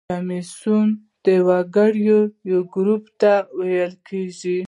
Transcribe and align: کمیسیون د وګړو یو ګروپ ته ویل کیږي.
کمیسیون 0.09 0.87
د 1.25 1.27
وګړو 1.47 2.19
یو 2.49 2.59
ګروپ 2.73 3.03
ته 3.21 3.31
ویل 3.57 3.93
کیږي. 4.07 4.57